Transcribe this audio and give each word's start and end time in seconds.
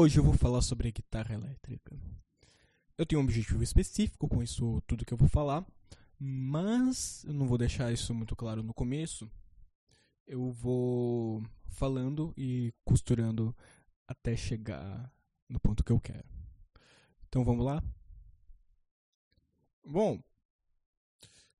Hoje 0.00 0.20
eu 0.20 0.22
vou 0.22 0.32
falar 0.32 0.62
sobre 0.62 0.86
a 0.86 0.90
guitarra 0.92 1.34
elétrica. 1.34 2.00
Eu 2.96 3.04
tenho 3.04 3.20
um 3.20 3.24
objetivo 3.24 3.64
específico 3.64 4.28
com 4.28 4.40
isso 4.40 4.80
tudo 4.82 5.04
que 5.04 5.12
eu 5.12 5.18
vou 5.18 5.28
falar, 5.28 5.66
mas 6.16 7.24
eu 7.24 7.32
não 7.32 7.48
vou 7.48 7.58
deixar 7.58 7.92
isso 7.92 8.14
muito 8.14 8.36
claro 8.36 8.62
no 8.62 8.72
começo. 8.72 9.28
Eu 10.24 10.52
vou 10.52 11.42
falando 11.66 12.32
e 12.36 12.72
costurando 12.84 13.52
até 14.06 14.36
chegar 14.36 15.12
no 15.48 15.58
ponto 15.58 15.82
que 15.82 15.90
eu 15.90 15.98
quero. 15.98 16.28
Então 17.26 17.44
vamos 17.44 17.66
lá? 17.66 17.82
Bom, 19.84 20.22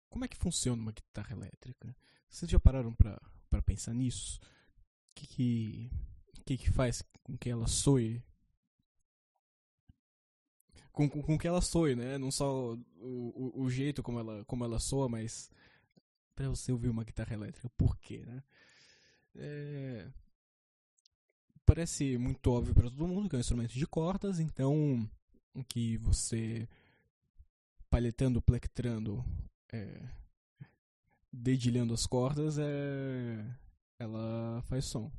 como 0.09 0.25
é 0.25 0.29
que 0.29 0.37
funciona 0.37 0.81
uma 0.81 0.93
guitarra 0.93 1.35
elétrica? 1.35 1.93
Vocês 2.29 2.49
já 2.49 2.61
pararam 2.61 2.95
para 2.95 3.63
pensar 3.63 3.95
nisso? 3.95 4.39
O 5.11 5.15
que, 5.17 5.27
que, 5.27 5.91
que, 6.47 6.57
que 6.57 6.71
faz 6.71 7.03
com 7.25 7.37
que 7.37 7.51
ela 7.51 7.67
soe 7.67 8.23
com, 10.99 11.09
com, 11.09 11.23
com, 11.23 11.39
que 11.39 11.47
ela 11.47 11.61
soe, 11.61 11.95
né? 11.95 12.19
Não 12.19 12.29
só 12.29 12.75
o, 12.75 13.53
o, 13.55 13.63
o, 13.63 13.71
jeito 13.71 14.03
como 14.03 14.19
ela, 14.19 14.45
como 14.47 14.65
ela 14.65 14.81
soa, 14.81 15.09
mas 15.09 15.49
para 16.35 16.49
você 16.49 16.73
ouvir 16.73 16.89
uma 16.89 17.05
guitarra 17.05 17.35
elétrica, 17.35 17.71
por 17.77 17.97
quê, 17.99 18.25
né? 18.27 18.43
É... 19.37 20.11
Parece 21.65 22.19
muito 22.19 22.51
óbvio 22.51 22.75
para 22.75 22.91
todo 22.91 23.07
mundo 23.07 23.29
que 23.29 23.37
é 23.37 23.39
um 23.39 23.41
instrumento 23.41 23.75
de 23.75 23.87
cordas, 23.87 24.41
então 24.41 25.09
que 25.69 25.97
você 25.99 26.69
palhetando, 27.89 28.43
plectrando, 28.43 29.25
é, 29.73 30.03
dedilhando 31.33 31.95
as 31.95 32.07
cordas, 32.07 32.59
é, 32.59 33.45
ela 34.01 34.63
faz 34.63 34.85
som. 34.85 35.13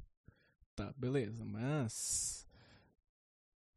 Tá, 0.75 0.93
beleza, 0.97 1.45
mas 1.45 2.45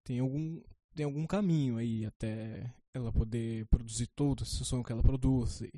tem 0.02 0.18
algum 0.18 0.60
tem 0.94 1.04
algum 1.04 1.26
caminho 1.26 1.78
aí 1.78 2.04
até 2.04 2.72
ela 2.94 3.12
poder 3.12 3.66
produzir 3.66 4.06
todo 4.08 4.42
esse 4.42 4.64
som 4.64 4.82
que 4.82 4.92
ela 4.92 5.02
produz 5.02 5.62
e 5.62 5.72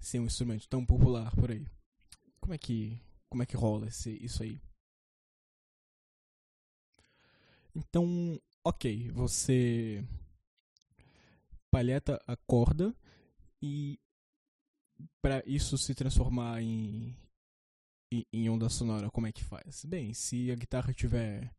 ser 0.00 0.18
um 0.18 0.26
instrumento 0.26 0.68
tão 0.68 0.84
popular 0.84 1.34
por 1.36 1.50
aí. 1.50 1.66
Como 2.40 2.54
é 2.54 2.58
que 2.58 3.00
como 3.28 3.42
é 3.44 3.46
que 3.46 3.56
rola 3.56 3.86
esse, 3.86 4.10
isso 4.24 4.42
aí? 4.42 4.60
Então, 7.74 8.40
ok, 8.64 9.08
você 9.12 10.04
palheta 11.70 12.20
a 12.26 12.36
corda 12.36 12.92
e 13.62 14.00
para 15.22 15.42
isso 15.46 15.78
se 15.78 15.94
transformar 15.94 16.60
em, 16.60 17.16
em, 18.12 18.26
em 18.32 18.50
onda 18.50 18.68
sonora, 18.68 19.10
como 19.10 19.28
é 19.28 19.32
que 19.32 19.44
faz? 19.44 19.84
Bem, 19.84 20.12
se 20.12 20.50
a 20.50 20.56
guitarra 20.56 20.92
tiver 20.92 21.54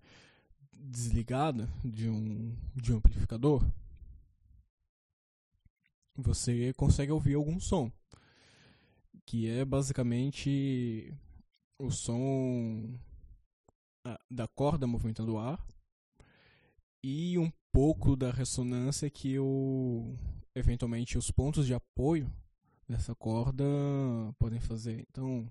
desligada 0.83 1.69
de 1.83 2.09
um, 2.09 2.55
de 2.75 2.93
um 2.93 2.97
amplificador, 2.97 3.65
você 6.15 6.73
consegue 6.73 7.11
ouvir 7.11 7.35
algum 7.35 7.59
som, 7.59 7.91
que 9.25 9.47
é 9.47 9.63
basicamente 9.63 11.13
o 11.79 11.89
som 11.89 12.99
da 14.29 14.47
corda 14.47 14.87
movimentando 14.87 15.33
o 15.33 15.39
ar 15.39 15.63
e 17.03 17.37
um 17.37 17.51
pouco 17.71 18.15
da 18.15 18.31
ressonância 18.31 19.09
que 19.09 19.39
o 19.39 20.15
eventualmente 20.53 21.17
os 21.17 21.31
pontos 21.31 21.65
de 21.65 21.73
apoio 21.73 22.31
dessa 22.87 23.15
corda 23.15 23.63
podem 24.37 24.59
fazer. 24.59 25.05
Então, 25.09 25.49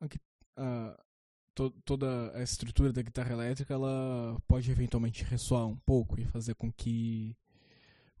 aqui, 0.00 0.18
a, 0.56 0.98
to, 1.58 1.70
toda 1.84 2.30
a 2.36 2.42
estrutura 2.42 2.92
da 2.92 3.02
guitarra 3.02 3.32
elétrica 3.32 3.74
ela 3.74 4.40
pode 4.46 4.70
eventualmente 4.70 5.24
ressoar 5.24 5.66
um 5.66 5.76
pouco 5.76 6.20
e 6.20 6.24
fazer 6.24 6.54
com 6.54 6.70
que 6.70 7.36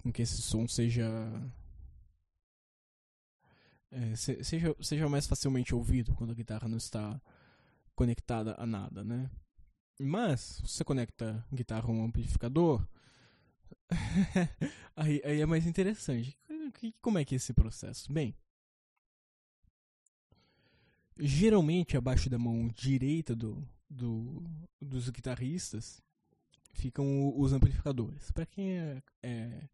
com 0.02 0.12
que 0.12 0.22
esse 0.22 0.42
som 0.42 0.66
seja 0.66 1.08
é, 3.92 4.16
seja 4.16 4.74
seja 4.80 5.08
mais 5.08 5.26
facilmente 5.26 5.72
ouvido 5.72 6.14
quando 6.16 6.32
a 6.32 6.34
guitarra 6.34 6.66
não 6.66 6.78
está 6.78 7.20
conectada 7.94 8.56
a 8.58 8.66
nada, 8.66 9.04
né? 9.04 9.30
Mas 10.00 10.40
se 10.40 10.62
você 10.62 10.84
conecta 10.84 11.44
a 11.50 11.54
guitarra 11.54 11.88
a 11.88 11.92
um 11.92 12.04
amplificador, 12.04 12.86
aí, 14.96 15.20
aí 15.24 15.40
é 15.40 15.46
mais 15.46 15.66
interessante. 15.66 16.38
Como 17.00 17.18
é 17.18 17.24
que 17.24 17.34
é 17.34 17.36
esse 17.36 17.52
processo? 17.52 18.12
Bem, 18.12 18.34
geralmente 21.18 21.96
abaixo 21.96 22.30
da 22.30 22.38
mão 22.38 22.68
direita 22.68 23.34
do, 23.34 23.66
do 23.88 24.42
dos 24.80 25.10
guitarristas 25.10 26.02
ficam 26.72 27.36
os 27.36 27.52
amplificadores. 27.52 28.30
Para 28.30 28.46
quem 28.46 28.78
é, 28.78 29.02
é, 29.22 29.68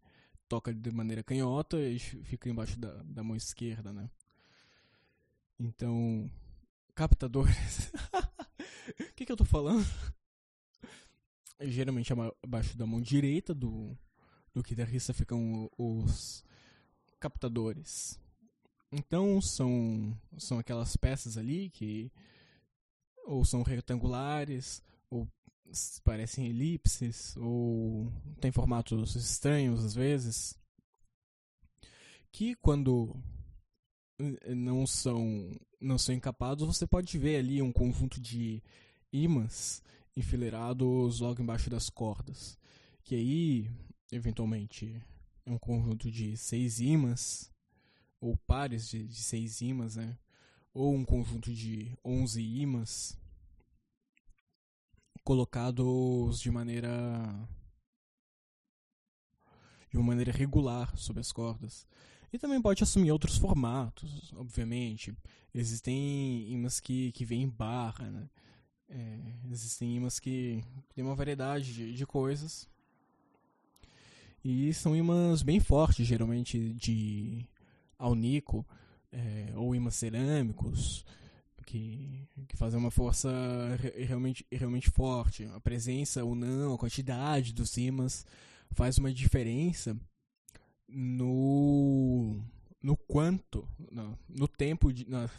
toca 0.48 0.72
de 0.72 0.90
maneira 0.90 1.22
canhota, 1.22 1.76
eles 1.76 2.02
ficam 2.02 2.50
embaixo 2.50 2.78
da, 2.78 3.02
da 3.02 3.22
mão 3.22 3.36
esquerda, 3.36 3.92
né? 3.92 4.10
Então, 5.58 6.30
captadores. 6.94 7.92
O 9.00 9.14
que, 9.14 9.24
que 9.24 9.32
eu 9.32 9.36
tô 9.36 9.46
falando? 9.46 9.86
Geralmente 11.58 12.12
abaixo 12.42 12.76
da 12.76 12.84
mão 12.84 13.00
direita 13.00 13.54
do, 13.54 13.96
do 14.52 14.62
guitarrista 14.62 15.14
ficam 15.14 15.70
os 15.78 16.44
captadores. 17.18 18.20
Então 18.96 19.40
são, 19.40 20.16
são 20.38 20.56
aquelas 20.60 20.96
peças 20.96 21.36
ali 21.36 21.68
que 21.68 22.12
ou 23.26 23.44
são 23.44 23.62
retangulares, 23.62 24.80
ou 25.10 25.26
parecem 26.04 26.46
elipses, 26.46 27.36
ou 27.36 28.06
tem 28.40 28.52
formatos 28.52 29.16
estranhos 29.16 29.84
às 29.84 29.94
vezes, 29.94 30.56
que 32.30 32.54
quando 32.56 33.16
não 34.54 34.86
são 34.86 35.50
não 35.80 35.98
são 35.98 36.14
encapados, 36.14 36.64
você 36.64 36.86
pode 36.86 37.18
ver 37.18 37.36
ali 37.36 37.60
um 37.60 37.72
conjunto 37.72 38.20
de 38.20 38.62
ímãs 39.12 39.82
enfileirados 40.16 41.18
logo 41.18 41.42
embaixo 41.42 41.68
das 41.68 41.90
cordas, 41.90 42.56
que 43.02 43.16
aí 43.16 43.70
eventualmente 44.12 45.02
é 45.44 45.50
um 45.50 45.58
conjunto 45.58 46.10
de 46.12 46.36
seis 46.36 46.78
ímãs 46.78 47.52
ou 48.24 48.36
pares 48.46 48.88
de, 48.88 49.06
de 49.06 49.22
seis 49.22 49.60
ímãs, 49.60 49.96
né? 49.96 50.16
ou 50.72 50.94
um 50.94 51.04
conjunto 51.04 51.52
de 51.52 51.96
11 52.02 52.42
ímãs 52.42 53.18
colocados 55.22 56.40
de 56.40 56.50
maneira 56.50 56.90
de 59.90 59.98
uma 59.98 60.06
maneira 60.06 60.32
regular 60.32 60.96
sobre 60.96 61.20
as 61.20 61.30
cordas. 61.30 61.86
E 62.32 62.38
também 62.38 62.60
pode 62.60 62.82
assumir 62.82 63.12
outros 63.12 63.36
formatos, 63.36 64.32
obviamente. 64.32 65.14
Existem 65.54 66.50
ímãs 66.50 66.80
que, 66.80 67.12
que 67.12 67.24
vêm 67.24 67.42
em 67.42 67.48
barra, 67.48 68.10
né? 68.10 68.28
É, 68.88 69.20
existem 69.50 69.96
ímãs 69.96 70.18
que 70.18 70.64
tem 70.94 71.04
uma 71.04 71.14
variedade 71.14 71.72
de, 71.72 71.94
de 71.94 72.06
coisas. 72.06 72.68
E 74.42 74.74
são 74.74 74.96
ímãs 74.96 75.42
bem 75.42 75.60
fortes, 75.60 76.06
geralmente 76.06 76.74
de 76.74 77.46
alnico 77.98 78.66
é, 79.12 79.52
ou 79.56 79.74
ímãs 79.74 79.94
cerâmicos, 79.94 81.04
que, 81.64 82.28
que 82.48 82.56
fazem 82.56 82.78
uma 82.78 82.90
força 82.90 83.30
realmente, 83.96 84.46
realmente 84.52 84.90
forte. 84.90 85.44
A 85.54 85.60
presença 85.60 86.24
ou 86.24 86.34
não, 86.34 86.74
a 86.74 86.78
quantidade 86.78 87.52
dos 87.52 87.76
ímãs 87.76 88.24
faz 88.72 88.98
uma 88.98 89.12
diferença 89.12 89.96
no 90.88 92.40
no 92.82 92.96
quanto 92.96 93.66
no, 93.90 94.18
no 94.28 94.46
tempo 94.46 94.92
de 94.92 95.08
no, 95.08 95.30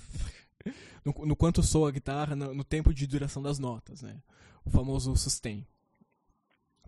no, 1.05 1.25
no, 1.27 1.35
quanto 1.35 1.61
soa 1.61 1.89
a 1.89 1.91
guitarra 1.91 2.35
no, 2.35 2.53
no, 2.53 2.63
tempo 2.63 2.93
de 2.93 3.05
duração 3.05 3.41
das 3.41 3.59
notas 3.59 4.01
né 4.01 4.21
o 4.65 4.69
famoso 4.69 5.15
sustain 5.15 5.65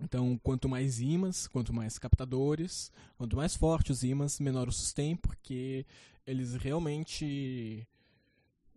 então 0.02 0.38
quanto 0.44 0.70
mais 0.70 1.00
ímãs 1.00 1.48
quanto 1.48 1.74
mais 1.74 1.98
captadores 1.98 2.92
quanto 3.18 3.36
mais 3.36 3.56
fortes 3.56 3.98
os 3.98 4.04
ímãs 4.04 4.40
menor 4.40 4.68
o 4.68 4.72
sustain 4.72 5.16
porque 5.16 5.86
eles 6.26 6.56
realmente 6.56 7.88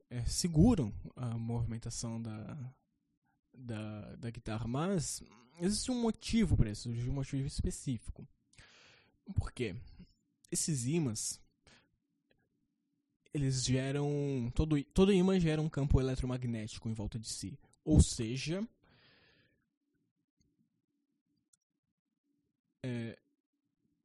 é, 0.08 0.25
seguram 0.25 0.93
a 1.17 1.37
movimentação 1.37 2.20
da, 2.20 2.56
da, 3.52 4.17
da 4.17 4.31
guitarra 4.31 4.67
mas 4.67 5.22
existe 5.61 5.90
um 5.90 6.00
motivo 6.00 6.56
para 6.56 6.70
isso 6.70 6.88
um 6.88 7.12
motivo 7.12 7.46
específico 7.46 8.26
por 9.34 9.52
quê? 9.52 9.76
Esses 10.50 10.87
ímãs 10.87 11.40
eles 13.32 13.64
geram 13.64 14.50
todo 14.55 14.82
todo 14.93 15.12
ímã 15.12 15.38
gera 15.38 15.62
um 15.62 15.69
campo 15.69 16.00
eletromagnético 16.00 16.88
em 16.88 16.93
volta 16.93 17.19
de 17.19 17.28
si. 17.28 17.58
Ou 17.84 18.00
seja, 18.00 18.67
é, 22.82 23.19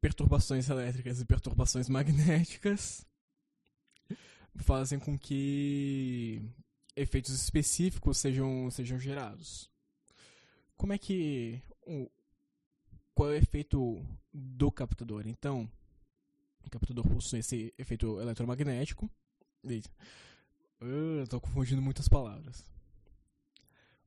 perturbações 0.02 0.70
elétricas 0.70 1.20
e 1.20 1.26
perturbações 1.26 1.90
magnéticas 1.90 3.06
fazem 4.58 5.00
com 5.00 5.18
que 5.18 6.42
efeitos 6.96 7.34
específicos 7.34 8.18
sejam, 8.18 8.70
sejam 8.72 9.00
gerados. 9.00 9.70
como 10.78 10.94
é 10.94 10.98
que 10.98 11.62
o, 11.86 12.10
qual 13.14 13.32
é 13.32 13.34
o 13.34 13.38
efeito 13.38 14.06
do 14.34 14.72
captador? 14.72 15.28
Então, 15.28 15.70
o 16.66 16.70
captador 16.70 17.08
possui 17.08 17.40
esse 17.40 17.74
efeito 17.78 18.20
eletromagnético. 18.20 19.10
Eu 20.82 21.28
tô 21.28 21.40
confundindo 21.40 21.82
muitas 21.82 22.08
palavras. 22.08 22.64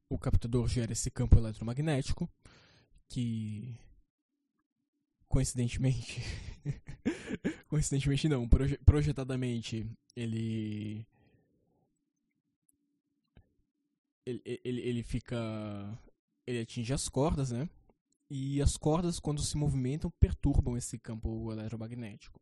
O 0.09 0.19
captador 0.19 0.69
gera 0.69 0.93
esse 0.93 1.11
campo 1.11 1.37
eletromagnético 1.37 2.31
que 3.09 3.79
coincidentemente 5.29 6.23
coincidentemente 7.69 8.29
não, 8.29 8.49
proje 8.49 8.79
projetadamente 8.79 9.87
ele 10.17 11.07
ele, 14.27 14.43
ele 14.65 14.81
ele 14.81 15.03
fica 15.03 15.37
ele 16.47 16.61
atinge 16.61 16.93
as 16.93 17.09
cordas, 17.09 17.51
né? 17.51 17.69
E 18.31 18.61
as 18.61 18.77
cordas 18.77 19.19
quando 19.19 19.43
se 19.43 19.57
movimentam 19.57 20.11
perturbam 20.19 20.77
esse 20.77 20.99
campo 20.99 21.51
eletromagnético. 21.53 22.41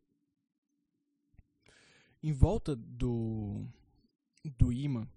Em 2.22 2.32
volta 2.32 2.74
do 2.74 3.66
do 4.44 4.72
imã, 4.72 5.08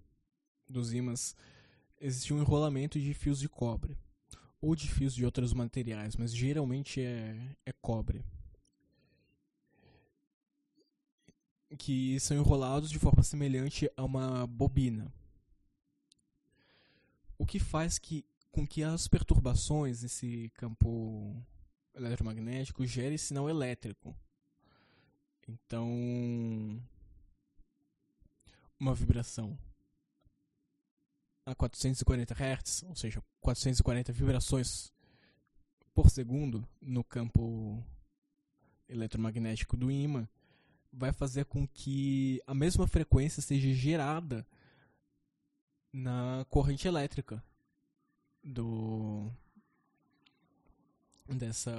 dos 0.68 0.94
ímãs, 0.94 1.36
existe 2.00 2.34
um 2.34 2.40
enrolamento 2.40 3.00
de 3.00 3.14
fios 3.14 3.40
de 3.40 3.48
cobre 3.48 3.98
ou 4.62 4.76
de 4.76 4.90
fios 4.90 5.14
de 5.14 5.26
outros 5.26 5.54
materiais, 5.54 6.16
mas 6.16 6.36
geralmente 6.36 7.02
é, 7.02 7.56
é 7.66 7.72
cobre. 7.72 8.24
Que 11.78 12.20
são 12.20 12.36
enrolados 12.36 12.90
de 12.90 13.00
forma 13.00 13.24
semelhante 13.24 13.90
a 13.96 14.04
uma 14.04 14.46
bobina. 14.48 15.14
O 17.38 17.46
que 17.46 17.60
faz 17.60 17.98
que, 17.98 18.26
com 18.52 18.68
que 18.68 18.84
as 18.84 19.08
perturbações 19.08 20.02
nesse 20.04 20.52
campo 20.56 21.36
eletromagnético 21.96 22.86
gerem 22.86 23.18
sinal 23.18 23.50
elétrico. 23.50 24.16
Então, 25.48 25.88
uma 28.80 28.94
vibração 28.94 29.58
a 31.50 31.56
440 31.56 32.34
Hz, 32.34 32.84
ou 32.84 32.96
seja, 32.96 33.24
440 33.42 34.14
vibrações 34.14 34.94
por 35.96 36.10
segundo 36.10 36.68
no 36.80 37.04
campo 37.04 37.84
eletromagnético 38.88 39.76
do 39.76 39.92
ímã, 39.92 40.28
vai 40.94 41.12
fazer 41.12 41.46
com 41.46 41.68
que 41.68 42.42
a 42.46 42.54
mesma 42.54 42.88
frequência 42.88 43.42
seja 43.42 43.74
gerada 43.74 44.46
na 45.92 46.46
corrente 46.50 46.88
elétrica 46.88 47.44
do 48.44 49.32
dessa 51.28 51.72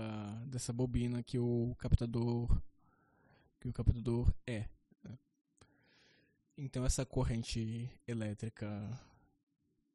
dessa 0.46 0.72
bobina 0.72 1.22
que 1.22 1.38
o 1.38 1.76
captador 1.78 2.60
que 3.60 3.68
o 3.68 3.72
captador 3.72 4.32
é. 4.46 4.68
Então 6.56 6.84
essa 6.84 7.06
corrente 7.06 7.88
elétrica 8.06 8.68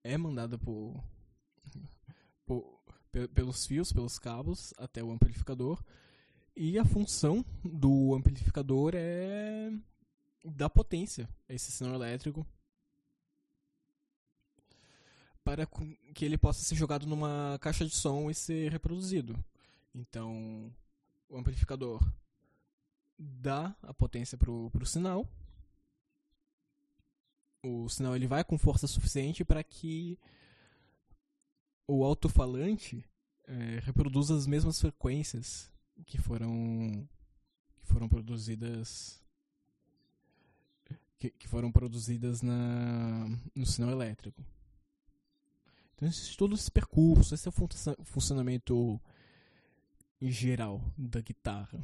é 0.06 0.16
mandada 0.20 0.56
por, 0.56 1.04
por, 2.46 2.80
pelos 3.34 3.66
fios, 3.66 3.92
pelos 3.92 4.20
cabos 4.20 4.72
até 4.78 5.04
o 5.04 5.12
amplificador. 5.12 5.84
E 6.56 6.78
a 6.78 6.86
função 6.86 7.44
do 7.64 8.14
amplificador 8.14 8.94
é 8.96 9.72
dar 10.46 10.70
potência 10.70 11.28
a 11.50 11.54
esse 11.54 11.72
sinal 11.72 11.96
elétrico 11.96 12.46
para 15.44 15.68
que 16.14 16.24
ele 16.24 16.38
possa 16.38 16.64
ser 16.64 16.76
jogado 16.76 17.08
numa 17.08 17.58
caixa 17.60 17.84
de 17.84 17.96
som 17.96 18.30
e 18.30 18.36
ser 18.36 18.72
reproduzido. 18.72 19.36
Então, 19.94 20.72
o 21.28 21.36
amplificador 21.36 22.00
dá 23.18 23.76
a 23.82 23.94
potência 23.94 24.38
para 24.38 24.52
o 24.52 24.86
sinal 24.86 25.28
o 27.66 27.90
sinal 27.90 28.16
ele 28.16 28.28
vai 28.28 28.44
com 28.44 28.58
força 28.58 28.88
suficiente 28.88 29.44
para 29.44 29.64
que 29.64 30.20
o 31.88 32.04
alto-falante 32.04 33.04
é, 33.48 33.80
reproduza 33.84 34.36
as 34.36 34.46
mesmas 34.46 34.80
frequências 34.80 35.72
que 36.06 36.18
foram 36.18 37.08
que 37.78 37.86
foram 37.86 38.08
produzidas 38.08 39.22
que, 41.18 41.30
que 41.32 41.48
foram 41.48 41.72
produzidas 41.72 42.42
na 42.42 43.28
no 43.56 43.66
sinal 43.66 43.92
elétrico. 43.92 44.46
Então 45.96 46.08
existe 46.08 46.38
todo 46.38 46.56
esse 46.56 46.70
percurso, 46.70 47.34
esse 47.34 47.48
é 47.48 47.52
o 47.98 48.04
funcionamento 48.04 49.00
em 50.20 50.32
geral 50.32 50.82
da 50.98 51.22
guitarra. 51.22 51.82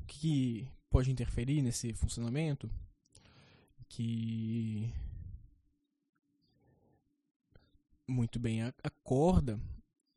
O 0.00 0.04
que 0.06 0.68
pode 0.90 1.10
interferir 1.10 1.62
nesse 1.62 1.92
funcionamento? 1.94 2.70
Que 3.84 4.92
muito 8.06 8.38
bem 8.38 8.62
a, 8.62 8.74
a 8.82 8.90
corda 8.90 9.58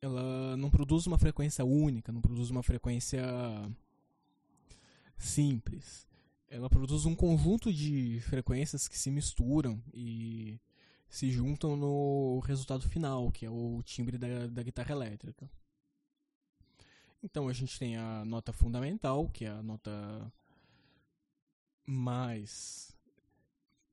ela 0.01 0.55
não 0.57 0.69
produz 0.69 1.07
uma 1.07 1.17
frequência 1.17 1.65
única, 1.65 2.11
não 2.11 2.21
produz 2.21 2.49
uma 2.49 2.63
frequência 2.63 3.23
simples. 5.17 6.07
Ela 6.49 6.69
produz 6.69 7.05
um 7.05 7.15
conjunto 7.15 7.73
de 7.73 8.19
frequências 8.21 8.87
que 8.87 8.97
se 8.97 9.11
misturam 9.11 9.81
e 9.93 10.59
se 11.09 11.31
juntam 11.31 11.75
no 11.75 12.39
resultado 12.39 12.87
final, 12.87 13.31
que 13.31 13.45
é 13.45 13.49
o 13.49 13.81
timbre 13.83 14.17
da, 14.17 14.47
da 14.47 14.63
guitarra 14.63 14.91
elétrica. 14.91 15.49
Então 17.21 17.47
a 17.47 17.53
gente 17.53 17.77
tem 17.79 17.97
a 17.97 18.23
nota 18.23 18.53
fundamental, 18.53 19.27
que 19.29 19.45
é 19.45 19.49
a 19.49 19.63
nota 19.63 20.31
mais 21.85 22.96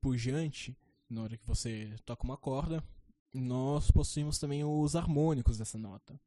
pujante, 0.05 0.77
na 1.09 1.23
hora 1.23 1.35
que 1.35 1.47
você 1.47 1.95
toca 2.05 2.23
uma 2.23 2.37
corda, 2.37 2.83
nós 3.33 3.89
possuímos 3.89 4.37
também 4.37 4.63
os 4.63 4.95
harmônicos 4.95 5.57
dessa 5.57 5.79
nota, 5.79 6.19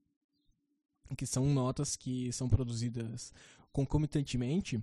que 1.17 1.25
são 1.25 1.47
notas 1.47 1.95
que 1.95 2.33
são 2.33 2.49
produzidas 2.49 3.33
concomitantemente 3.71 4.83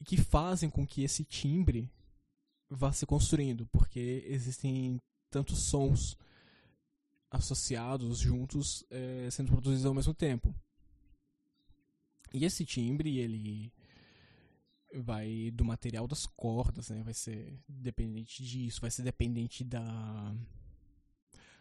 e 0.00 0.04
que 0.04 0.16
fazem 0.16 0.70
com 0.70 0.86
que 0.86 1.02
esse 1.02 1.24
timbre 1.24 1.90
vá 2.70 2.92
se 2.92 3.04
construindo, 3.04 3.66
porque 3.72 4.24
existem 4.28 5.02
tantos 5.28 5.64
sons 5.64 6.16
associados 7.28 8.20
juntos 8.20 8.84
é, 8.88 9.28
sendo 9.32 9.50
produzidos 9.50 9.84
ao 9.84 9.94
mesmo 9.94 10.14
tempo. 10.14 10.54
E 12.32 12.44
esse 12.44 12.64
timbre, 12.64 13.18
ele 13.18 13.72
vai 15.00 15.50
do 15.52 15.64
material 15.64 16.06
das 16.06 16.26
cordas, 16.26 16.90
né? 16.90 17.02
Vai 17.02 17.14
ser 17.14 17.58
dependente 17.68 18.44
disso, 18.44 18.80
vai 18.80 18.90
ser 18.90 19.02
dependente 19.02 19.64
da 19.64 20.34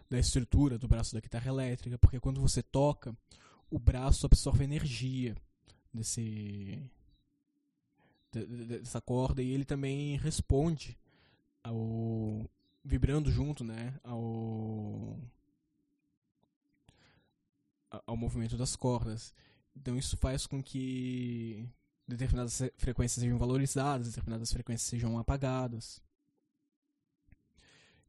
da 0.10 0.20
estrutura 0.20 0.78
do 0.78 0.88
braço 0.88 1.14
da 1.14 1.20
guitarra 1.20 1.48
elétrica, 1.48 1.98
porque 1.98 2.20
quando 2.20 2.40
você 2.40 2.62
toca, 2.62 3.18
o 3.72 3.80
braço 3.80 4.26
absorve 4.26 4.64
energia 4.64 5.36
desse 5.94 6.82
dessa 8.32 9.00
corda 9.00 9.42
e 9.42 9.50
ele 9.50 9.64
também 9.64 10.18
responde 10.18 10.98
ao 11.64 12.50
vibrando 12.84 13.32
junto, 13.32 13.64
né, 13.64 14.00
ao 14.04 15.18
ao 18.06 18.18
movimento 18.18 18.58
das 18.58 18.76
cordas. 18.76 19.34
Então 19.76 19.98
isso 19.98 20.18
faz 20.18 20.46
com 20.46 20.62
que 20.62 21.68
determinadas 22.08 22.62
frequências 22.78 23.22
sejam 23.22 23.38
valorizadas, 23.38 24.08
determinadas 24.08 24.52
frequências 24.52 24.90
sejam 24.90 25.18
apagadas. 25.18 26.02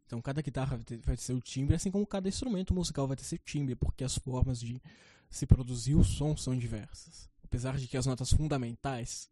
Então 0.04 0.22
cada 0.22 0.40
guitarra 0.40 0.80
vai 1.04 1.16
ter 1.16 1.22
seu 1.22 1.40
timbre, 1.40 1.74
assim 1.74 1.90
como 1.90 2.06
cada 2.06 2.28
instrumento 2.28 2.72
musical 2.72 3.08
vai 3.08 3.16
ter 3.16 3.24
seu 3.24 3.38
timbre, 3.38 3.74
porque 3.74 4.04
as 4.04 4.16
formas 4.16 4.60
de 4.60 4.80
se 5.28 5.46
produzir 5.46 5.94
o 5.94 6.04
som 6.04 6.36
são 6.36 6.56
diversas. 6.56 7.28
Apesar 7.42 7.76
de 7.76 7.88
que 7.88 7.96
as 7.96 8.06
notas 8.06 8.32
fundamentais 8.32 9.28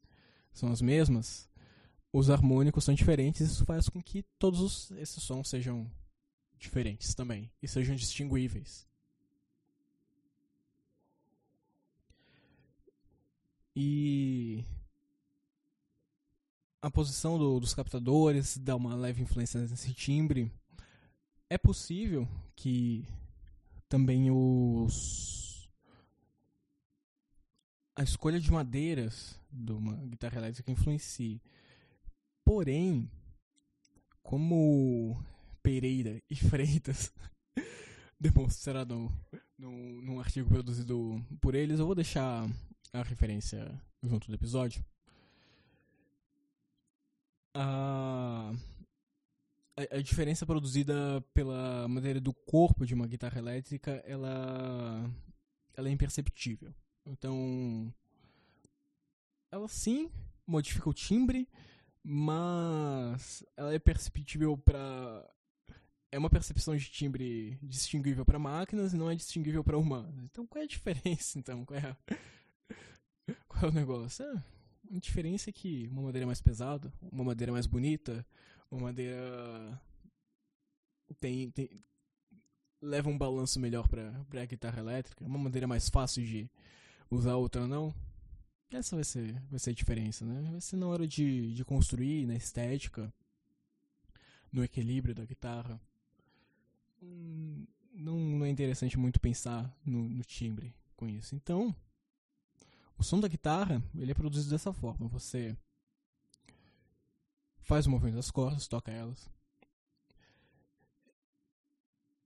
são 0.53 0.71
as 0.73 0.81
mesmas, 0.81 1.49
os 2.13 2.31
harmônicos 2.31 2.85
são 2.85 2.95
diferentes, 2.95 3.41
isso 3.41 3.65
faz 3.65 3.89
com 3.89 4.03
que 4.03 4.23
todos 4.39 4.91
esses 4.93 5.23
sons 5.23 5.49
sejam 5.49 5.91
diferentes 6.59 7.15
também 7.15 7.51
e 7.63 7.69
sejam 7.69 7.95
distinguíveis. 7.95 8.87
E 13.77 14.65
a 16.81 16.91
posição 16.91 17.39
do, 17.39 17.59
dos 17.59 17.75
captadores 17.75 18.57
dá 18.59 18.77
uma 18.77 18.95
leve 18.95 19.23
influência 19.23 19.61
nesse 19.61 19.93
timbre. 19.93 20.53
É 21.49 21.59
possível 21.59 22.29
que 22.55 23.07
também 23.89 24.31
os 24.31 25.69
a 27.97 28.03
escolha 28.03 28.41
de 28.41 28.51
madeiras 28.51 29.39
de 29.51 29.73
uma 29.73 29.95
guitarra 29.97 30.39
elétrica 30.39 30.71
influencie. 30.71 31.41
Porém, 32.45 33.09
como 34.23 35.23
Pereira 35.63 36.21
e 36.29 36.35
Freitas 36.35 37.13
demonstrado 38.19 39.11
num, 39.57 40.03
num 40.03 40.21
artigo 40.21 40.49
produzido 40.49 41.25
por 41.41 41.55
eles. 41.55 41.79
Eu 41.79 41.87
vou 41.87 41.95
deixar 41.95 42.49
a 42.95 43.03
referência 43.03 43.69
junto 44.03 44.29
do 44.29 44.35
episódio. 44.35 44.85
A, 47.55 48.53
a, 49.77 50.01
diferença 50.01 50.47
produzida 50.47 51.21
pela 51.33 51.87
madeira 51.89 52.21
do 52.21 52.33
corpo 52.33 52.87
de 52.87 52.95
uma 52.95 53.07
guitarra 53.07 53.39
elétrica, 53.39 54.03
ela, 54.07 55.11
ela 55.77 55.89
é 55.89 55.93
imperceptível. 55.93 56.73
Então, 57.05 57.93
ela 59.51 59.69
sim 59.69 60.11
modifica 60.47 60.89
o 60.89 60.95
timbre, 60.95 61.49
mas 62.03 63.45
ela 63.57 63.75
é 63.75 63.79
perceptível 63.79 64.57
para 64.57 65.29
é 66.13 66.19
uma 66.19 66.31
percepção 66.31 66.77
de 66.77 66.89
timbre 66.89 67.59
distinguível 67.61 68.25
para 68.25 68.39
máquinas 68.39 68.93
e 68.93 68.97
não 68.97 69.11
é 69.11 69.17
distinguível 69.17 69.65
para 69.65 69.77
humanos. 69.77 70.23
Então, 70.23 70.47
qual 70.47 70.63
é 70.63 70.65
a 70.65 70.69
diferença? 70.69 71.39
Então, 71.41 71.65
qual 71.65 71.77
é, 71.77 71.89
a... 71.89 71.97
qual 73.49 73.65
é 73.65 73.69
o 73.69 73.73
negócio? 73.73 74.25
É, 74.25 74.43
a 74.97 74.99
diferença 74.99 75.51
é 75.51 75.53
que 75.53 75.89
uma 75.89 76.03
madeira 76.03 76.25
é 76.25 76.27
mais 76.27 76.41
pesada, 76.41 76.93
uma 77.11 77.25
madeira 77.25 77.51
é 77.51 77.55
mais 77.55 77.67
bonita, 77.67 78.25
uma 78.71 78.83
madeira 78.83 79.81
tem, 81.21 81.51
tem 81.51 81.71
leva 82.81 83.09
um 83.09 83.17
balanço 83.17 83.59
melhor 83.59 83.89
para 83.89 84.43
a 84.43 84.47
guitarra 84.47 84.81
elétrica, 84.81 85.25
uma 85.25 85.39
madeira 85.39 85.67
mais 85.67 85.89
fácil 85.89 86.25
de 86.25 86.51
usar, 87.11 87.37
outra 87.37 87.67
não. 87.67 87.95
Essa 88.71 88.97
vai 88.97 89.05
ser, 89.05 89.41
vai 89.51 89.59
ser 89.59 89.71
a 89.71 89.75
diferença, 89.75 90.25
né? 90.25 90.51
Vai 90.51 90.61
ser 90.61 90.77
na 90.77 90.87
hora 90.87 91.07
de, 91.07 91.55
de 91.55 91.65
construir, 91.65 92.27
na 92.27 92.35
estética, 92.35 93.13
no 94.53 94.65
equilíbrio 94.65 95.15
da 95.15 95.25
guitarra. 95.25 95.81
Hum, 97.03 97.67
não, 97.93 98.19
não 98.19 98.45
é 98.45 98.51
interessante 98.51 98.99
muito 98.99 99.21
pensar 99.21 99.73
no, 99.85 100.09
no 100.09 100.25
timbre 100.25 100.75
com 100.97 101.09
isso. 101.09 101.35
Então, 101.35 101.75
o 102.97 103.03
som 103.03 103.21
da 103.21 103.29
guitarra, 103.29 103.83
ele 103.95 104.13
é 104.13 104.15
produzido 104.15 104.51
dessa 104.51 104.73
forma. 104.73 105.09
Você 105.09 105.57
faz 107.61 107.87
o 107.87 107.91
movimento 107.91 108.17
das 108.17 108.31
cordas, 108.31 108.69
toca 108.69 108.91
elas. 108.91 109.29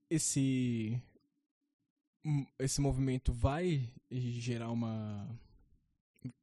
Esse 0.09 1.01
esse 2.57 2.81
movimento 2.81 3.31
vai 3.31 3.89
gerar 4.11 4.71
uma 4.71 5.27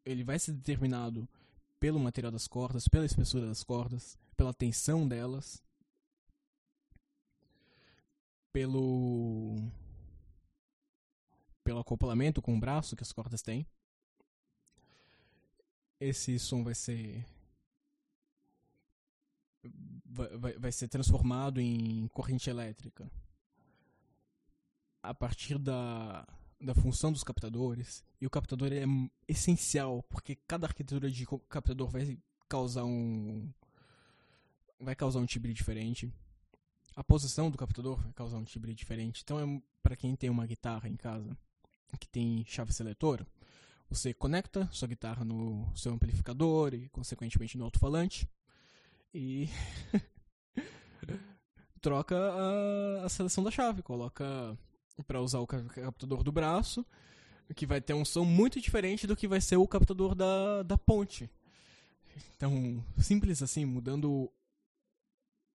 ele 0.05 0.25
vai 0.25 0.39
ser 0.39 0.53
determinado 0.53 1.29
pelo 1.79 2.01
material 2.01 2.33
das 2.33 2.49
cordas, 2.49 2.89
pela 2.89 3.05
espessura 3.05 3.47
das 3.47 3.63
cordas, 3.63 4.19
pela 4.37 4.55
tensão 4.55 5.07
delas, 5.07 5.63
pelo 8.53 9.57
pelo 11.63 11.81
acoplamento 11.81 12.41
com 12.41 12.57
o 12.57 12.61
braço 12.61 12.97
que 12.97 13.03
as 13.03 13.13
cordas 13.13 13.43
têm 13.43 13.67
esse 16.01 16.39
som 16.39 16.63
vai 16.63 16.75
ser 16.75 17.25
vai, 20.05 20.59
vai 20.59 20.73
ser 20.73 20.89
transformado 20.89 21.61
em 21.61 22.09
corrente 22.09 22.49
elétrica. 22.49 23.11
A 25.03 25.15
partir 25.15 25.59
da, 25.59 26.27
da 26.61 26.75
função 26.75 27.13
dos 27.13 27.23
captadores 27.23 28.05
e 28.21 28.27
o 28.27 28.31
captador 28.31 28.73
é 28.73 28.85
essencial 29.29 30.03
porque 30.05 30.35
cada 30.35 30.67
arquitetura 30.67 31.11
de 31.11 31.27
captador 31.49 31.89
vai 31.89 32.19
causar 32.49 32.85
um 32.85 33.53
vai 34.79 34.95
causar 34.95 35.21
um 35.21 35.27
timbre 35.27 35.53
diferente. 35.53 36.13
A 36.95 37.05
posição 37.05 37.51
do 37.51 37.59
captador 37.59 38.01
vai 38.01 38.13
causar 38.13 38.39
um 38.39 38.45
timbre 38.45 38.75
diferente. 38.75 39.23
Então 39.23 39.39
é 39.39 39.63
para 39.83 39.97
quem 39.97 40.17
tem 40.17 40.31
uma 40.31 40.47
guitarra 40.47 40.89
em 40.89 40.97
casa 40.97 41.37
que 41.99 42.09
tem 42.09 42.45
chave 42.45 42.73
seletora 42.73 43.27
você 43.89 44.13
conecta 44.13 44.69
sua 44.73 44.89
guitarra 44.89 45.25
no 45.25 45.71
seu 45.77 45.93
amplificador 45.93 46.75
e, 46.75 46.89
consequentemente, 46.89 47.57
no 47.57 47.65
alto-falante. 47.65 48.29
E 49.15 49.49
troca 51.81 52.17
a, 52.17 53.05
a, 53.05 53.09
seleção 53.09 53.45
da 53.45 53.51
chave. 53.51 53.83
Coloca 53.83 54.59
para 55.07 55.21
usar 55.21 55.39
o 55.41 55.47
captador 55.47 56.23
do 56.23 56.33
braço, 56.33 56.85
que 57.55 57.67
vai 57.67 57.81
ter 57.81 57.95
um 57.95 58.05
som 58.05 58.25
muito 58.25 58.61
diferente 58.61 59.07
do 59.07 59.17
que 59.17 59.29
vai 59.29 59.41
ser 59.41 59.57
o 59.57 59.69
captador 59.69 60.15
da, 60.15 60.63
da 60.63 60.77
ponte. 60.77 61.31
Então, 62.37 62.85
simples 62.99 63.43
assim, 63.43 63.65
mudando 63.65 64.31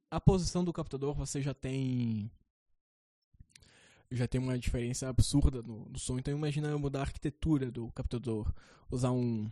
a 0.09 0.19
posição 0.19 0.63
do 0.63 0.73
captador, 0.73 1.13
você 1.13 1.41
já 1.41 1.53
tem 1.53 2.31
já 4.11 4.27
tem 4.27 4.41
uma 4.41 4.59
diferença 4.59 5.07
absurda 5.07 5.61
no, 5.61 5.85
no 5.85 5.97
som. 5.97 6.19
Então 6.19 6.33
imagina 6.33 6.77
mudar 6.77 6.99
a 6.99 7.03
arquitetura 7.03 7.71
do 7.71 7.89
captador, 7.91 8.53
usar 8.89 9.11
um 9.11 9.49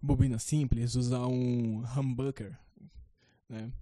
bobina 0.00 0.38
simples, 0.38 0.94
usar 0.94 1.26
um 1.26 1.82
humbucker, 1.82 2.56
né? 3.48 3.72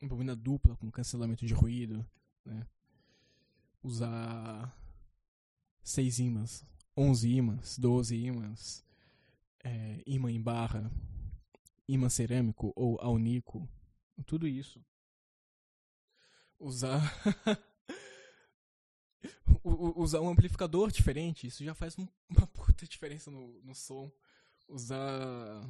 Uma 0.00 0.08
bobina 0.08 0.36
dupla 0.36 0.76
com 0.76 0.90
cancelamento 0.90 1.44
de 1.44 1.52
ruído, 1.52 2.06
né? 2.44 2.66
Usar 3.82 4.74
seis 5.82 6.18
ímãs, 6.18 6.64
11 6.96 7.28
ímãs, 7.28 7.78
12 7.78 8.16
ímãs, 8.16 8.84
é, 9.62 10.02
imã 10.06 10.30
em 10.30 10.40
barra, 10.40 10.90
imã 11.88 12.08
cerâmico 12.08 12.72
ou 12.76 12.98
alnico, 13.00 13.68
tudo 14.24 14.46
isso. 14.46 14.80
Usar 16.58 17.02
usar 19.64 20.20
um 20.20 20.28
amplificador 20.28 20.92
diferente, 20.92 21.46
isso 21.46 21.64
já 21.64 21.74
faz 21.74 21.96
uma 22.28 22.46
puta 22.48 22.86
diferença 22.86 23.30
no, 23.30 23.60
no 23.62 23.74
som. 23.74 24.12
Usar 24.68 25.62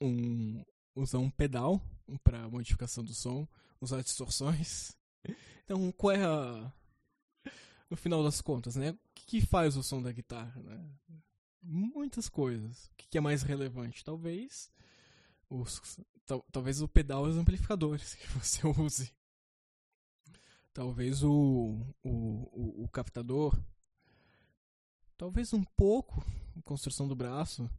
um, 0.00 0.62
usar 0.94 1.18
um 1.18 1.30
pedal 1.30 1.80
para 2.22 2.48
modificação 2.48 3.04
do 3.04 3.14
som, 3.14 3.46
usar 3.80 4.02
distorções. 4.02 4.96
Então, 5.64 5.92
qual 5.92 6.10
é 6.10 6.24
a. 6.24 6.72
No 7.88 7.96
final 7.96 8.22
das 8.24 8.40
contas, 8.40 8.74
né? 8.74 8.90
O 8.90 8.98
que, 9.14 9.24
que 9.26 9.40
faz 9.40 9.76
o 9.76 9.82
som 9.82 10.02
da 10.02 10.10
guitarra, 10.10 10.60
né? 10.60 10.84
Muitas 11.62 12.28
coisas. 12.28 12.86
O 12.86 12.96
que, 12.96 13.08
que 13.08 13.16
é 13.16 13.20
mais 13.20 13.42
relevante? 13.42 14.04
Talvez. 14.04 14.72
Os, 15.48 16.00
tal, 16.26 16.44
talvez 16.50 16.82
o 16.82 16.88
pedal 16.88 17.28
e 17.28 17.30
os 17.30 17.36
amplificadores 17.36 18.16
que 18.16 18.26
você 18.30 18.66
use 18.66 19.14
talvez 20.72 21.22
o, 21.22 21.78
o, 22.02 22.10
o, 22.10 22.84
o 22.84 22.88
captador, 22.88 23.58
talvez 25.16 25.52
um 25.52 25.62
pouco 25.62 26.24
a 26.56 26.62
construção 26.62 27.06
do 27.06 27.14
braço, 27.14 27.70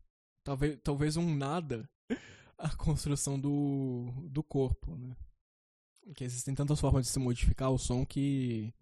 talvez, 0.44 0.80
talvez 0.84 1.18
um 1.18 1.36
nada 1.36 1.90
a 2.58 2.70
construção 2.76 3.40
do, 3.40 4.12
do 4.30 4.44
corpo, 4.44 4.96
né? 4.96 5.16
Que 6.16 6.24
existem 6.24 6.54
tantas 6.54 6.80
formas 6.80 7.06
de 7.06 7.12
se 7.12 7.20
modificar 7.20 7.72
o 7.72 7.78
som 7.78 8.06
que 8.06 8.74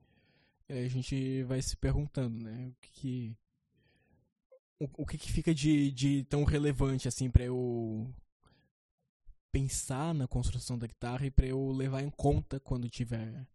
a 0.67 0.87
gente 0.87 1.43
vai 1.43 1.61
se 1.61 1.77
perguntando, 1.77 2.43
né? 2.43 2.69
O 2.69 2.75
que, 2.81 2.91
que 2.91 3.37
o, 4.79 5.03
o 5.03 5.05
que, 5.05 5.17
que 5.17 5.31
fica 5.31 5.53
de, 5.53 5.91
de 5.91 6.23
tão 6.23 6.43
relevante 6.43 7.07
assim 7.07 7.29
para 7.29 7.43
eu 7.43 8.11
pensar 9.51 10.13
na 10.13 10.27
construção 10.27 10.77
da 10.77 10.87
guitarra 10.87 11.25
e 11.25 11.31
para 11.31 11.45
eu 11.45 11.71
levar 11.71 12.01
em 12.01 12.09
conta 12.09 12.59
quando 12.59 12.89
tiver 12.89 13.45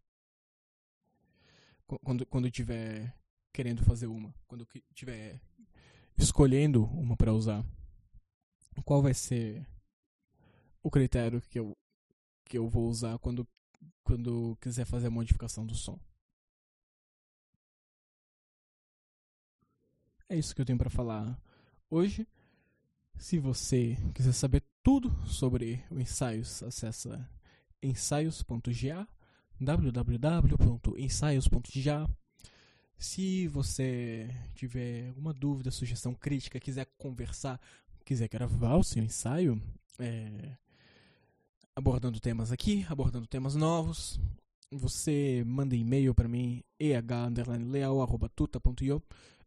quando 2.03 2.25
quando 2.25 2.51
tiver 2.51 3.15
querendo 3.53 3.83
fazer 3.83 4.07
uma, 4.07 4.33
quando 4.47 4.67
tiver 4.93 5.41
escolhendo 6.17 6.85
uma 6.85 7.15
para 7.15 7.33
usar, 7.33 7.65
qual 8.83 9.01
vai 9.01 9.13
ser 9.13 9.67
o 10.83 10.91
critério 10.91 11.41
que 11.41 11.59
eu 11.59 11.75
que 12.45 12.57
eu 12.57 12.67
vou 12.67 12.87
usar 12.87 13.17
quando 13.19 13.47
quando 14.03 14.57
quiser 14.61 14.85
fazer 14.85 15.07
a 15.07 15.11
modificação 15.11 15.65
do 15.65 15.75
som? 15.75 15.99
É 20.29 20.37
isso 20.37 20.53
que 20.53 20.61
eu 20.61 20.65
tenho 20.65 20.77
para 20.77 20.89
falar 20.89 21.41
hoje. 21.89 22.27
Se 23.17 23.39
você 23.39 23.97
quiser 24.13 24.33
saber 24.33 24.63
tudo 24.83 25.09
sobre 25.25 25.83
o 25.89 25.99
ensaios, 25.99 26.61
acessa 26.61 27.27
ensaios.ga 27.81 29.07
www.ensaios.já. 29.59 32.07
Se 32.97 33.47
você 33.47 34.29
tiver 34.55 35.09
alguma 35.09 35.33
dúvida, 35.33 35.69
sugestão, 35.69 36.13
crítica, 36.13 36.59
quiser 36.59 36.87
conversar, 36.97 37.61
quiser 38.03 38.27
gravar 38.27 38.75
o 38.75 38.83
seu 38.83 39.03
ensaio, 39.03 39.61
é, 39.99 40.57
abordando 41.75 42.19
temas 42.19 42.51
aqui, 42.51 42.83
abordando 42.89 43.27
temas 43.27 43.53
novos, 43.55 44.19
você 44.71 45.43
manda 45.45 45.75
e-mail 45.75 46.15
para 46.15 46.27
mim, 46.27 46.63
eh_leal.tuta.io, 46.79 49.03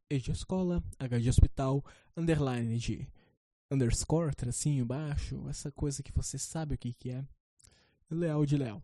e 0.09 0.19
de 0.19 0.31
escola, 0.31 0.81
h 0.99 1.21
de 1.21 1.29
hospital, 1.29 1.85
underline 2.17 2.79
de 2.79 3.09
underscore, 3.71 4.35
tracinho 4.35 4.85
baixo, 4.85 5.49
essa 5.49 5.71
coisa 5.71 6.03
que 6.03 6.13
você 6.13 6.39
sabe 6.39 6.75
o 6.75 6.79
que, 6.79 6.93
que 6.93 7.11
é, 7.11 7.25
leal 8.11 8.45
de 8.45 8.57
leal. 8.57 8.83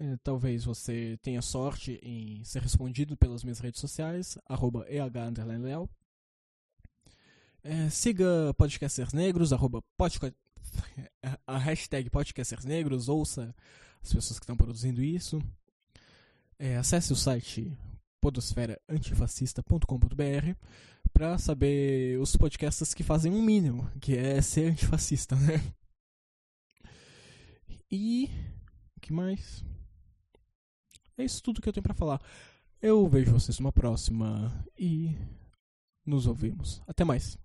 É, 0.00 0.16
talvez 0.24 0.64
você 0.64 1.16
tenha 1.20 1.42
sorte 1.42 2.00
em 2.02 2.42
ser 2.42 2.62
respondido 2.62 3.18
pelas 3.18 3.44
minhas 3.44 3.60
redes 3.60 3.82
sociais, 3.82 4.38
arroba 4.46 4.86
eh_leal. 4.88 5.86
É, 7.62 7.90
siga 7.90 8.54
Podcasters 8.56 9.12
Negros, 9.12 9.52
arroba 9.52 9.84
a 11.46 11.58
hashtag 11.58 12.08
Podcasters 12.08 12.64
Negros, 12.64 13.10
ouça 13.10 13.54
as 14.02 14.10
pessoas 14.10 14.38
que 14.38 14.44
estão 14.44 14.56
produzindo 14.56 15.02
isso. 15.02 15.38
É, 16.58 16.78
acesse 16.78 17.12
o 17.12 17.16
site 17.16 17.76
podosferaantifascista.com.br 18.22 20.54
para 21.12 21.36
saber 21.36 22.18
os 22.18 22.34
podcasts 22.36 22.94
que 22.94 23.02
fazem 23.02 23.30
um 23.30 23.42
mínimo, 23.42 23.86
que 24.00 24.16
é 24.16 24.40
ser 24.40 24.70
antifascista, 24.70 25.36
né? 25.36 25.62
E 27.90 28.30
o 28.96 29.00
que 29.00 29.12
mais? 29.12 29.62
É 31.20 31.24
isso 31.24 31.42
tudo 31.42 31.60
que 31.60 31.68
eu 31.68 31.72
tenho 31.72 31.82
para 31.82 31.94
falar. 31.94 32.20
Eu 32.80 33.06
vejo 33.06 33.32
vocês 33.32 33.58
numa 33.58 33.72
próxima 33.72 34.64
e 34.78 35.14
nos 36.06 36.26
ouvimos. 36.26 36.82
Até 36.86 37.04
mais. 37.04 37.38